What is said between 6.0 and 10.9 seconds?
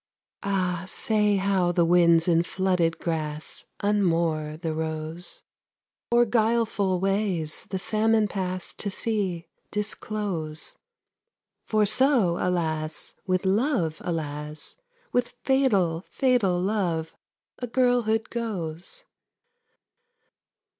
Or guileful ways the salmon pass To sea, disclose;